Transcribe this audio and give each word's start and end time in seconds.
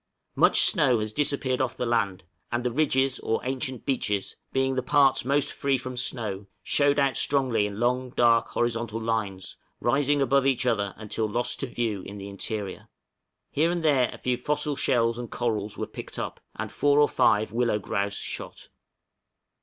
Much 0.33 0.61
snow 0.61 0.97
has 0.97 1.13
disappeared 1.13 1.61
off 1.61 1.77
the 1.77 1.85
land; 1.85 2.23
and 2.51 2.63
the 2.63 2.71
ridges 2.71 3.19
or 3.19 3.39
ancient 3.45 3.85
beaches, 3.85 4.35
being 4.51 4.73
the 4.73 4.81
parts 4.81 5.23
most 5.23 5.53
free 5.53 5.77
from 5.77 5.95
snow, 5.95 6.47
showed 6.63 6.97
out 6.97 7.15
strongly 7.15 7.67
in 7.67 7.79
long, 7.79 8.09
dark, 8.15 8.47
horizontal 8.47 8.99
lines, 8.99 9.57
rising 9.79 10.19
above 10.19 10.47
each 10.47 10.65
other 10.65 10.95
until 10.97 11.29
lost 11.29 11.59
to 11.59 11.67
view 11.67 12.01
in 12.01 12.17
the 12.17 12.29
interior. 12.29 12.87
Here 13.51 13.69
and 13.69 13.85
there 13.85 14.09
a 14.11 14.17
few 14.17 14.37
fossil 14.37 14.75
shells 14.75 15.19
and 15.19 15.29
corals 15.29 15.77
were 15.77 15.85
picked 15.85 16.17
up, 16.17 16.39
and 16.55 16.71
four 16.71 16.99
or 16.99 17.07
five 17.07 17.51
willow 17.51 17.77
grouse 17.77 18.13
shot. 18.15 18.69